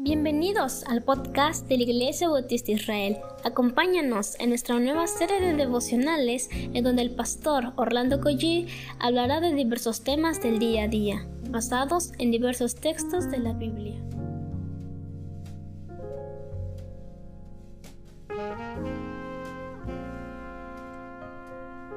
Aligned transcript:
Bienvenidos 0.00 0.84
al 0.84 1.02
podcast 1.02 1.66
de 1.66 1.76
la 1.76 1.82
Iglesia 1.82 2.28
Bautista 2.28 2.70
Israel. 2.70 3.16
Acompáñanos 3.42 4.38
en 4.38 4.50
nuestra 4.50 4.78
nueva 4.78 5.08
serie 5.08 5.40
de 5.40 5.54
devocionales 5.54 6.48
en 6.52 6.84
donde 6.84 7.02
el 7.02 7.16
pastor 7.16 7.72
Orlando 7.74 8.20
Collie 8.20 8.68
hablará 9.00 9.40
de 9.40 9.52
diversos 9.52 10.04
temas 10.04 10.40
del 10.40 10.60
día 10.60 10.84
a 10.84 10.88
día, 10.88 11.26
basados 11.50 12.12
en 12.20 12.30
diversos 12.30 12.76
textos 12.76 13.28
de 13.28 13.38
la 13.38 13.54
Biblia. 13.54 14.00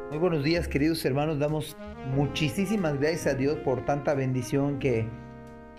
Muy 0.10 0.18
buenos 0.18 0.44
días 0.44 0.68
queridos 0.68 1.06
hermanos, 1.06 1.38
damos 1.38 1.78
muchísimas 2.16 3.00
gracias 3.00 3.28
a 3.28 3.38
Dios 3.38 3.60
por 3.60 3.86
tanta 3.86 4.16
bendición 4.16 4.80
que 4.80 5.08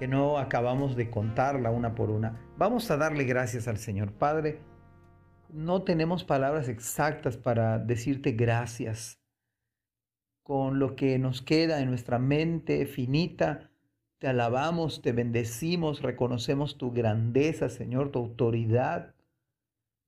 que 0.03 0.09
no 0.09 0.37
acabamos 0.37 0.97
de 0.97 1.11
contarla 1.11 1.71
una 1.71 1.95
por 1.95 2.11
una. 2.11 2.37
Vamos 2.59 2.91
a 2.91 2.97
darle 2.97 3.23
gracias 3.23 3.69
al 3.69 3.79
Señor. 3.79 4.13
Padre, 4.13 4.59
no 5.49 5.83
tenemos 5.83 6.25
palabras 6.25 6.69
exactas 6.69 7.37
para 7.37 7.79
decirte 7.79 8.33
gracias. 8.33 9.21
Con 10.43 10.81
lo 10.81 10.97
que 10.97 11.21
nos 11.21 11.41
queda 11.41 11.81
en 11.81 11.89
nuestra 11.89 12.19
mente 12.19 12.85
finita, 12.87 13.71
te 14.19 14.27
alabamos, 14.27 15.03
te 15.03 15.13
bendecimos, 15.13 16.03
reconocemos 16.03 16.79
tu 16.79 16.91
grandeza, 16.91 17.69
Señor, 17.69 18.11
tu 18.11 18.19
autoridad. 18.19 19.15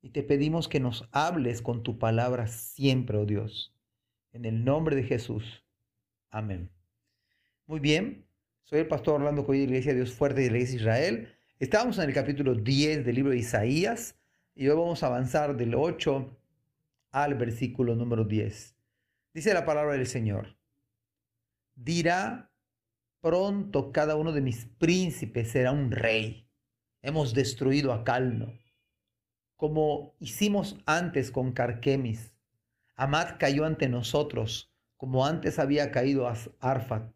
Y 0.02 0.10
te 0.10 0.24
pedimos 0.24 0.66
que 0.66 0.80
nos 0.80 1.08
hables 1.12 1.62
con 1.62 1.84
tu 1.84 2.00
palabra 2.00 2.48
siempre, 2.48 3.16
oh 3.16 3.26
Dios. 3.26 3.72
En 4.32 4.44
el 4.44 4.64
nombre 4.64 4.96
de 4.96 5.04
Jesús. 5.04 5.64
Amén. 6.32 6.68
Muy 7.68 7.78
bien, 7.78 8.26
soy 8.64 8.78
el 8.78 8.88
pastor 8.88 9.16
Orlando 9.16 9.45
Coy 9.45 9.59
de 9.59 9.64
Iglesia 9.64 9.92
Dios 9.92 10.12
Fuerte 10.12 10.41
de 10.41 10.50
la 10.50 10.56
Iglesia 10.56 10.77
Israel. 10.77 11.28
Estábamos 11.59 11.98
en 11.98 12.09
el 12.09 12.14
capítulo 12.14 12.55
10 12.55 13.05
del 13.05 13.14
libro 13.14 13.32
de 13.32 13.38
Isaías 13.38 14.18
y 14.55 14.66
hoy 14.68 14.77
vamos 14.77 15.02
a 15.02 15.08
avanzar 15.08 15.55
del 15.55 15.75
8 15.75 16.34
al 17.11 17.34
versículo 17.34 17.94
número 17.94 18.25
10. 18.25 18.75
Dice 19.34 19.53
la 19.53 19.66
palabra 19.66 19.92
del 19.92 20.06
Señor. 20.06 20.56
Dirá 21.75 22.50
pronto 23.20 23.92
cada 23.92 24.16
uno 24.16 24.33
de 24.33 24.41
mis 24.41 24.64
príncipes 24.64 25.50
será 25.50 25.70
un 25.70 25.91
rey. 25.91 26.48
Hemos 27.03 27.34
destruido 27.34 27.92
a 27.92 28.03
Calno, 28.03 28.58
como 29.56 30.14
hicimos 30.20 30.78
antes 30.86 31.31
con 31.31 31.53
Carquemis. 31.53 32.33
Amad 32.97 33.36
cayó 33.38 33.66
ante 33.66 33.91
nosotros, 33.91 34.72
como 34.97 35.27
antes 35.27 35.58
había 35.58 35.91
caído 35.91 36.33
Arfat 36.60 37.13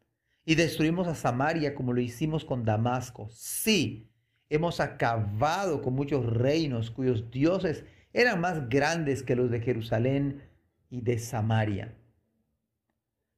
y 0.49 0.55
destruimos 0.55 1.07
a 1.09 1.15
Samaria 1.15 1.75
como 1.75 1.93
lo 1.93 2.01
hicimos 2.01 2.43
con 2.43 2.65
Damasco. 2.65 3.29
Sí, 3.31 4.09
hemos 4.49 4.81
acabado 4.81 5.83
con 5.83 5.93
muchos 5.93 6.25
reinos 6.25 6.91
cuyos 6.91 7.31
dioses 7.31 7.85
eran 8.15 8.41
más 8.41 8.67
grandes 8.71 9.23
que 9.23 9.37
los 9.37 9.51
de 9.51 9.61
Jerusalén 9.61 10.41
y 10.89 11.03
de 11.03 11.19
Samaria. 11.19 11.95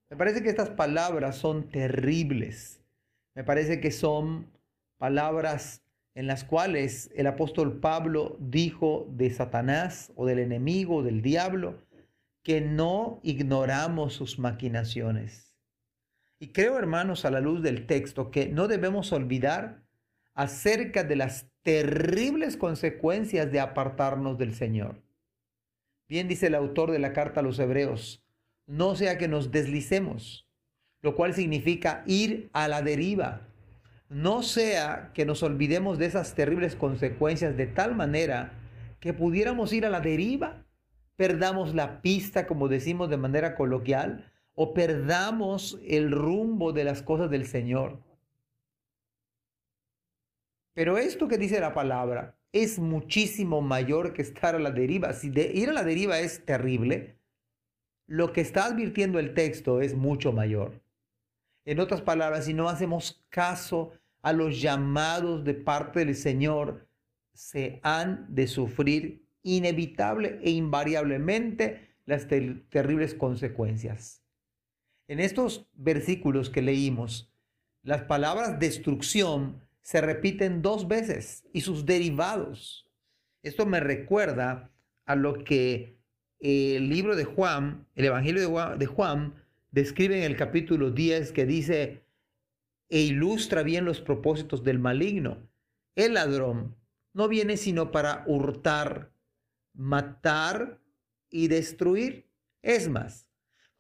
Me 0.08 0.16
parece 0.16 0.40
que 0.40 0.50
estas 0.50 0.70
palabras 0.70 1.34
son 1.34 1.68
terribles. 1.68 2.80
Me 3.34 3.42
parece 3.42 3.80
que 3.80 3.90
son 3.90 4.46
palabras 4.96 5.82
en 6.14 6.28
las 6.28 6.44
cuales 6.44 7.10
el 7.16 7.26
apóstol 7.26 7.80
Pablo 7.80 8.36
dijo 8.38 9.08
de 9.10 9.30
Satanás 9.30 10.12
o 10.14 10.26
del 10.26 10.38
enemigo, 10.38 11.02
del 11.02 11.22
diablo, 11.22 11.82
que 12.44 12.60
no 12.60 13.18
ignoramos 13.24 14.12
sus 14.12 14.38
maquinaciones 14.38 15.49
y 16.40 16.48
creo, 16.48 16.78
hermanos, 16.78 17.26
a 17.26 17.30
la 17.30 17.40
luz 17.40 17.62
del 17.62 17.86
texto, 17.86 18.30
que 18.30 18.48
no 18.48 18.66
debemos 18.66 19.12
olvidar 19.12 19.82
acerca 20.34 21.04
de 21.04 21.14
las 21.14 21.46
terribles 21.62 22.56
consecuencias 22.56 23.52
de 23.52 23.60
apartarnos 23.60 24.38
del 24.38 24.54
Señor. 24.54 25.02
Bien 26.08 26.28
dice 26.28 26.46
el 26.46 26.54
autor 26.54 26.92
de 26.92 26.98
la 26.98 27.12
carta 27.12 27.40
a 27.40 27.42
los 27.42 27.58
hebreos, 27.58 28.24
no 28.66 28.96
sea 28.96 29.18
que 29.18 29.28
nos 29.28 29.50
deslicemos, 29.50 30.48
lo 31.02 31.14
cual 31.14 31.34
significa 31.34 32.02
ir 32.06 32.48
a 32.54 32.68
la 32.68 32.80
deriva. 32.80 33.46
No 34.08 34.42
sea 34.42 35.10
que 35.12 35.26
nos 35.26 35.42
olvidemos 35.42 35.98
de 35.98 36.06
esas 36.06 36.34
terribles 36.34 36.74
consecuencias 36.74 37.54
de 37.56 37.66
tal 37.66 37.94
manera 37.94 38.52
que 38.98 39.12
pudiéramos 39.12 39.74
ir 39.74 39.84
a 39.84 39.90
la 39.90 40.00
deriva, 40.00 40.64
perdamos 41.16 41.74
la 41.74 42.00
pista, 42.00 42.46
como 42.46 42.68
decimos 42.68 43.10
de 43.10 43.18
manera 43.18 43.54
coloquial, 43.54 44.29
o 44.62 44.74
perdamos 44.74 45.80
el 45.86 46.12
rumbo 46.12 46.74
de 46.74 46.84
las 46.84 47.00
cosas 47.00 47.30
del 47.30 47.46
Señor. 47.46 47.98
Pero 50.74 50.98
esto 50.98 51.28
que 51.28 51.38
dice 51.38 51.60
la 51.60 51.72
palabra 51.72 52.36
es 52.52 52.78
muchísimo 52.78 53.62
mayor 53.62 54.12
que 54.12 54.20
estar 54.20 54.54
a 54.54 54.58
la 54.58 54.70
deriva. 54.70 55.14
Si 55.14 55.30
de 55.30 55.50
ir 55.54 55.70
a 55.70 55.72
la 55.72 55.82
deriva 55.82 56.18
es 56.20 56.44
terrible, 56.44 57.16
lo 58.06 58.34
que 58.34 58.42
está 58.42 58.66
advirtiendo 58.66 59.18
el 59.18 59.32
texto 59.32 59.80
es 59.80 59.94
mucho 59.94 60.30
mayor. 60.30 60.82
En 61.64 61.80
otras 61.80 62.02
palabras, 62.02 62.44
si 62.44 62.52
no 62.52 62.68
hacemos 62.68 63.24
caso 63.30 63.92
a 64.20 64.34
los 64.34 64.60
llamados 64.60 65.42
de 65.42 65.54
parte 65.54 66.00
del 66.00 66.14
Señor, 66.14 66.86
se 67.32 67.80
han 67.82 68.26
de 68.28 68.46
sufrir 68.46 69.24
inevitable 69.42 70.38
e 70.42 70.50
invariablemente 70.50 71.94
las 72.04 72.28
terribles 72.28 73.14
consecuencias. 73.14 74.20
En 75.10 75.18
estos 75.18 75.66
versículos 75.74 76.50
que 76.50 76.62
leímos, 76.62 77.32
las 77.82 78.02
palabras 78.04 78.60
destrucción 78.60 79.60
se 79.82 80.00
repiten 80.00 80.62
dos 80.62 80.86
veces 80.86 81.42
y 81.52 81.62
sus 81.62 81.84
derivados. 81.84 82.88
Esto 83.42 83.66
me 83.66 83.80
recuerda 83.80 84.70
a 85.06 85.16
lo 85.16 85.42
que 85.42 85.98
el 86.38 86.88
libro 86.88 87.16
de 87.16 87.24
Juan, 87.24 87.88
el 87.96 88.04
Evangelio 88.04 88.76
de 88.76 88.86
Juan, 88.86 89.34
describe 89.72 90.16
en 90.16 90.22
el 90.22 90.36
capítulo 90.36 90.92
10 90.92 91.32
que 91.32 91.44
dice 91.44 92.04
e 92.88 93.00
ilustra 93.00 93.64
bien 93.64 93.84
los 93.84 94.00
propósitos 94.00 94.62
del 94.62 94.78
maligno. 94.78 95.38
El 95.96 96.14
ladrón 96.14 96.76
no 97.14 97.26
viene 97.26 97.56
sino 97.56 97.90
para 97.90 98.22
hurtar, 98.28 99.10
matar 99.74 100.78
y 101.30 101.48
destruir. 101.48 102.30
Es 102.62 102.88
más, 102.88 103.26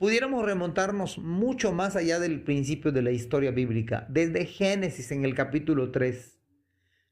pudiéramos 0.00 0.46
remontarnos 0.46 1.18
mucho 1.18 1.72
más 1.72 1.94
allá 1.94 2.18
del 2.18 2.40
principio 2.40 2.90
de 2.90 3.02
la 3.02 3.10
historia 3.10 3.50
bíblica, 3.50 4.06
desde 4.08 4.46
Génesis 4.46 5.12
en 5.12 5.26
el 5.26 5.34
capítulo 5.34 5.90
3. 5.90 6.40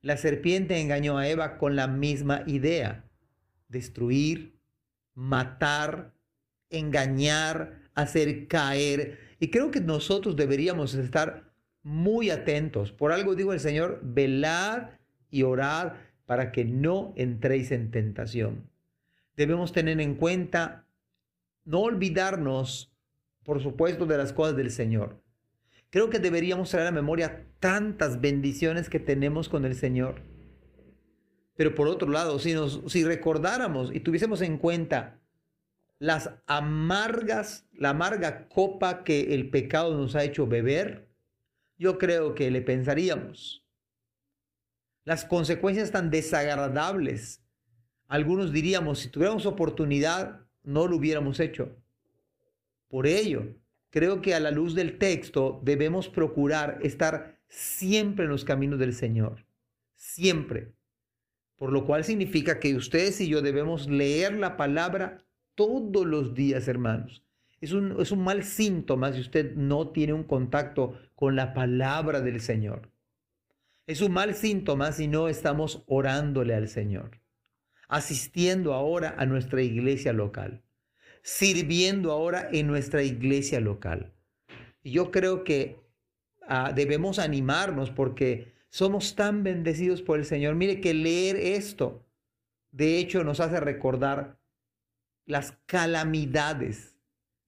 La 0.00 0.16
serpiente 0.16 0.80
engañó 0.80 1.18
a 1.18 1.28
Eva 1.28 1.58
con 1.58 1.76
la 1.76 1.86
misma 1.86 2.44
idea, 2.46 3.04
destruir, 3.68 4.58
matar, 5.12 6.14
engañar, 6.70 7.82
hacer 7.94 8.48
caer. 8.48 9.18
Y 9.38 9.50
creo 9.50 9.70
que 9.70 9.82
nosotros 9.82 10.34
deberíamos 10.34 10.94
estar 10.94 11.52
muy 11.82 12.30
atentos. 12.30 12.90
Por 12.90 13.12
algo 13.12 13.34
dijo 13.34 13.52
el 13.52 13.60
Señor, 13.60 14.00
velad 14.02 14.92
y 15.30 15.42
orad 15.42 15.92
para 16.24 16.52
que 16.52 16.64
no 16.64 17.12
entréis 17.16 17.70
en 17.70 17.90
tentación. 17.90 18.70
Debemos 19.36 19.72
tener 19.72 20.00
en 20.00 20.14
cuenta 20.14 20.87
no 21.68 21.80
olvidarnos, 21.80 22.90
por 23.44 23.62
supuesto, 23.62 24.06
de 24.06 24.16
las 24.16 24.32
cosas 24.32 24.56
del 24.56 24.70
Señor. 24.70 25.22
Creo 25.90 26.08
que 26.08 26.18
deberíamos 26.18 26.70
traer 26.70 26.86
a 26.86 26.92
memoria 26.92 27.46
tantas 27.60 28.22
bendiciones 28.22 28.88
que 28.88 28.98
tenemos 28.98 29.50
con 29.50 29.66
el 29.66 29.74
Señor. 29.74 30.22
Pero 31.56 31.74
por 31.74 31.88
otro 31.88 32.08
lado, 32.08 32.38
si, 32.38 32.54
nos, 32.54 32.80
si 32.86 33.04
recordáramos 33.04 33.94
y 33.94 34.00
tuviésemos 34.00 34.40
en 34.40 34.56
cuenta 34.56 35.20
las 35.98 36.30
amargas, 36.46 37.66
la 37.72 37.90
amarga 37.90 38.48
copa 38.48 39.04
que 39.04 39.34
el 39.34 39.50
pecado 39.50 39.94
nos 39.94 40.14
ha 40.14 40.24
hecho 40.24 40.46
beber, 40.46 41.08
yo 41.76 41.98
creo 41.98 42.34
que 42.34 42.50
le 42.50 42.62
pensaríamos. 42.62 43.62
Las 45.04 45.26
consecuencias 45.26 45.90
tan 45.90 46.08
desagradables. 46.10 47.42
Algunos 48.06 48.52
diríamos, 48.52 49.00
si 49.00 49.10
tuviéramos 49.10 49.44
oportunidad, 49.44 50.47
no 50.68 50.86
lo 50.86 50.96
hubiéramos 50.96 51.40
hecho. 51.40 51.74
Por 52.88 53.06
ello, 53.06 53.56
creo 53.88 54.20
que 54.20 54.34
a 54.34 54.40
la 54.40 54.50
luz 54.50 54.74
del 54.74 54.98
texto 54.98 55.60
debemos 55.64 56.10
procurar 56.10 56.78
estar 56.82 57.38
siempre 57.48 58.26
en 58.26 58.30
los 58.30 58.44
caminos 58.44 58.78
del 58.78 58.92
Señor, 58.92 59.46
siempre. 59.96 60.74
Por 61.56 61.72
lo 61.72 61.86
cual 61.86 62.04
significa 62.04 62.60
que 62.60 62.74
ustedes 62.74 63.18
y 63.22 63.28
yo 63.28 63.40
debemos 63.40 63.88
leer 63.88 64.34
la 64.34 64.58
palabra 64.58 65.24
todos 65.54 66.06
los 66.06 66.34
días, 66.34 66.68
hermanos. 66.68 67.24
Es 67.62 67.72
un, 67.72 67.98
es 67.98 68.12
un 68.12 68.22
mal 68.22 68.44
síntoma 68.44 69.12
si 69.14 69.20
usted 69.20 69.54
no 69.56 69.88
tiene 69.88 70.12
un 70.12 70.24
contacto 70.24 70.98
con 71.14 71.34
la 71.34 71.54
palabra 71.54 72.20
del 72.20 72.42
Señor. 72.42 72.92
Es 73.86 74.02
un 74.02 74.12
mal 74.12 74.34
síntoma 74.34 74.92
si 74.92 75.08
no 75.08 75.28
estamos 75.28 75.82
orándole 75.86 76.54
al 76.54 76.68
Señor 76.68 77.17
asistiendo 77.88 78.74
ahora 78.74 79.14
a 79.18 79.26
nuestra 79.26 79.62
iglesia 79.62 80.12
local, 80.12 80.62
sirviendo 81.22 82.12
ahora 82.12 82.48
en 82.52 82.66
nuestra 82.66 83.02
iglesia 83.02 83.60
local. 83.60 84.12
Yo 84.84 85.10
creo 85.10 85.42
que 85.42 85.80
ah, 86.46 86.72
debemos 86.74 87.18
animarnos 87.18 87.90
porque 87.90 88.56
Somos 88.70 89.14
tan 89.14 89.42
bendecidos 89.42 90.02
por 90.02 90.18
el 90.18 90.24
Señor. 90.24 90.54
Mire 90.54 90.80
que 90.80 90.92
leer 90.92 91.36
esto, 91.36 92.06
de 92.70 92.98
hecho, 92.98 93.24
nos 93.24 93.40
hace 93.40 93.60
recordar 93.60 94.38
las 95.24 95.52
calamidades, 95.66 96.96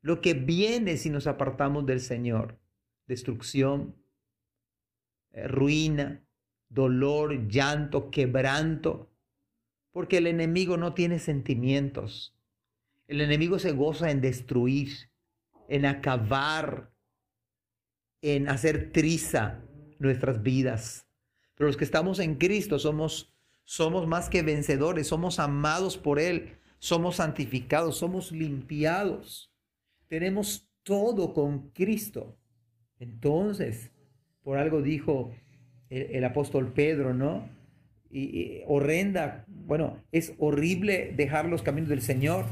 lo 0.01 0.21
que 0.21 0.35
viene 0.35 0.97
si 0.97 1.11
nos 1.11 1.27
apartamos 1.27 1.85
del 1.85 2.01
Señor. 2.01 2.59
Destrucción, 3.07 3.97
eh, 5.33 5.47
ruina, 5.47 6.25
dolor, 6.69 7.49
llanto, 7.49 8.11
quebranto, 8.11 9.11
porque 9.93 10.19
el 10.19 10.27
enemigo 10.27 10.77
no 10.77 10.95
tiene 10.95 11.19
sentimientos. 11.19 12.35
El 13.09 13.21
enemigo 13.21 13.59
se 13.59 13.73
goza 13.73 14.11
en 14.11 14.21
destruir, 14.21 15.11
en 15.69 15.87
acabar, 15.87 16.93
en 18.23 18.49
hacer 18.49 18.93
triza 18.93 19.63
nuestras 19.99 20.43
vidas. 20.43 21.07
Pero 21.55 21.69
los 21.69 21.77
que 21.77 21.85
estamos 21.85 22.19
en 22.21 22.37
Cristo 22.37 22.79
somos, 22.79 23.35
somos 23.65 24.07
más 24.07 24.29
que 24.29 24.43
vencedores, 24.43 25.09
somos 25.09 25.39
amados 25.39 25.99
por 25.99 26.19
Él, 26.19 26.59
somos 26.79 27.17
santificados, 27.17 27.99
somos 27.99 28.33
limpiados. 28.33 29.53
Tenemos 30.09 30.69
todo 30.83 31.35
con 31.35 31.71
Cristo. 31.71 32.39
Entonces, 32.99 33.93
por 34.43 34.59
algo 34.59 34.83
dijo 34.83 35.35
el, 35.89 36.25
apóstol 36.25 36.73
Pedro, 36.73 37.15
¿no? 37.15 37.49
Y, 38.11 38.63
horrenda, 38.67 39.45
bueno, 39.47 40.03
es 40.11 40.35
horrible 40.39 41.13
dejar 41.17 41.47
los 41.47 41.63
caminos 41.63 41.89
del 41.89 42.03
Señor. 42.03 42.45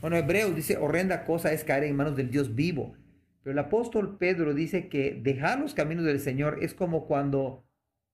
Bueno, 0.00 0.16
Hebreos 0.16 0.54
dice, 0.54 0.76
horrenda 0.76 1.24
cosa 1.24 1.52
es 1.52 1.64
caer 1.64 1.84
en 1.84 1.96
manos 1.96 2.16
del 2.16 2.30
Dios 2.30 2.54
vivo. 2.54 2.94
Pero 3.42 3.52
el 3.52 3.58
apóstol 3.58 4.16
Pedro 4.18 4.54
dice 4.54 4.88
que 4.88 5.20
dejar 5.22 5.60
los 5.60 5.74
caminos 5.74 6.04
del 6.04 6.18
Señor 6.18 6.58
es 6.62 6.74
como 6.74 7.06
cuando 7.06 7.64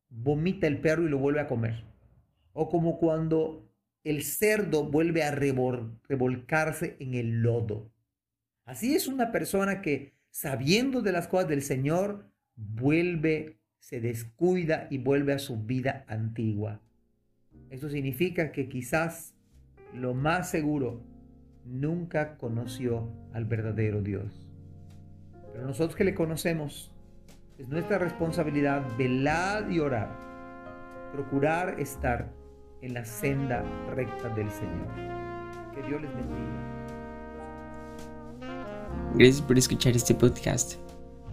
vomita 0.09 0.67
el 0.67 0.81
perro 0.81 1.05
y 1.05 1.09
lo 1.09 1.19
vuelve 1.19 1.41
a 1.41 1.47
comer. 1.47 1.85
O 2.53 2.69
como 2.69 2.99
cuando 2.99 3.71
el 4.05 4.23
cerdo 4.23 4.85
vuelve 4.85 5.23
a 5.23 5.31
revolcarse 5.31 6.97
en 6.99 7.15
el 7.15 7.43
lodo. 7.43 7.93
Así 8.65 8.95
es 8.95 9.09
una 9.09 9.33
persona 9.33 9.83
que, 9.83 10.15
sabiendo 10.31 11.03
de 11.03 11.13
las 11.13 11.29
cosas 11.29 11.49
del 11.49 11.63
Señor, 11.63 12.31
vuelve, 12.57 13.59
se 13.79 14.01
descuida 14.01 14.87
y 14.91 14.99
vuelve 14.99 15.33
a 15.33 15.39
su 15.39 15.63
vida 15.63 16.05
antigua. 16.09 16.81
Eso 17.71 17.89
significa 17.89 18.51
que 18.51 18.69
quizás 18.69 19.35
lo 19.95 20.13
más 20.13 20.51
seguro 20.51 21.01
nunca 21.65 22.37
conoció 22.37 23.09
al 23.33 23.45
verdadero 23.45 24.03
Dios. 24.03 24.49
Pero 25.53 25.67
nosotros 25.67 25.95
que 25.95 26.05
le 26.05 26.15
conocemos, 26.15 26.91
es 27.59 27.69
nuestra 27.69 27.99
responsabilidad 27.99 28.83
velar 28.97 29.71
y 29.71 29.79
orar, 29.79 30.09
procurar 31.13 31.79
estar 31.79 32.33
en 32.83 32.95
la 32.95 33.05
senda 33.05 33.63
recta 33.95 34.31
del 34.31 34.51
Señor. 34.51 34.89
Que 35.75 35.83
Dios 35.87 36.03
les 36.03 36.15
bendiga. 36.15 36.71
Gracias 39.15 39.43
por 39.43 39.59
escuchar 39.59 39.95
este 39.95 40.15
podcast. 40.15 40.75